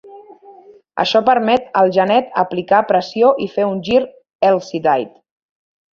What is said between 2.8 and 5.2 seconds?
pressió i fer un gir "heelside".